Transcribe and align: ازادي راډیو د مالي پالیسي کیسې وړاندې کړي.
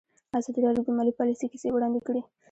ازادي 0.37 0.59
راډیو 0.65 0.85
د 0.85 0.89
مالي 0.97 1.13
پالیسي 1.19 1.45
کیسې 1.51 1.69
وړاندې 1.71 1.99
کړي. 2.07 2.21